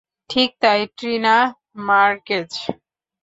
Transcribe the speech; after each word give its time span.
ঠিক 0.29 0.49
তাই, 0.61 0.81
Trina 0.97 1.35
Marquez. 1.87 2.49